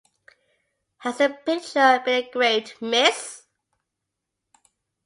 [0.97, 3.43] Has the picture been engraved, miss?